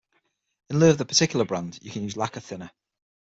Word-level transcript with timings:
In 0.71 0.79
lieu 0.79 0.89
of 0.89 0.97
their 0.97 1.05
particular 1.05 1.45
brand, 1.45 1.77
you 1.83 1.91
can 1.91 2.01
use 2.03 2.17
lacquer 2.17 2.39
thinner. 2.39 2.71